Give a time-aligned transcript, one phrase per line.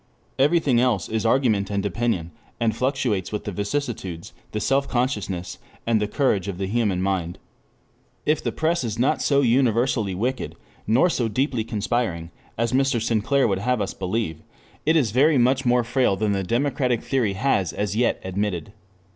[0.39, 6.01] Everything else is argument and opinion, and fluctuates with the vicissitudes, the self consciousness, and
[6.01, 7.37] the courage of the human mind.
[8.25, 10.55] If the press is not so universally wicked,
[10.87, 12.99] nor so deeply conspiring, as Mr.
[12.99, 14.41] Sinclair would have us believe,
[14.87, 18.73] it is very much more frail than the democratic theory has as yet admitted.